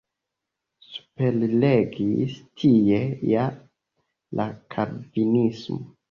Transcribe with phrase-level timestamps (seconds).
[0.91, 3.01] Superregis tie
[3.33, 3.43] ja
[4.39, 5.79] la Kalvinismo.